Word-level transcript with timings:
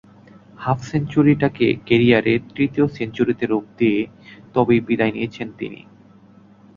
Half 0.57 0.79
সেঞ্চুরিটাকে 0.83 1.67
ক্যারিয়ারের 1.87 2.39
তৃতীয় 2.55 2.85
সেঞ্চুরিতে 2.89 3.45
রূপ 3.45 3.65
দিয়ে 3.77 3.99
তবেই 4.55 4.81
বিদায় 4.87 5.13
নিয়েছেন 5.13 5.47
তিনি। 5.59 5.79